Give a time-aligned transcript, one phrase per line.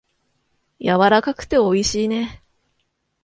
[0.79, 2.41] やわらかくておいしいね。